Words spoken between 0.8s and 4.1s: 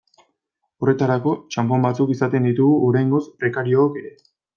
Horretarako txanpon batzuk izaten ditugu oraingoz prekariook